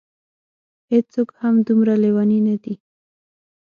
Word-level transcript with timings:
هېڅوک 0.91 1.29
هم 1.39 1.55
دومره 1.67 1.93
لېوني 2.03 2.39
نه 2.47 2.55
دي. 2.63 2.75